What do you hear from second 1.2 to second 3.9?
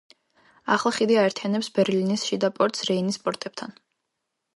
აერთიანებს ბერლინის შიდა პორტს რეინის პორტებთან.